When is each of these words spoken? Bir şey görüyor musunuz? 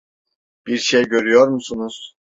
Bir 0.67 0.77
şey 0.77 1.03
görüyor 1.03 1.47
musunuz? 1.47 2.15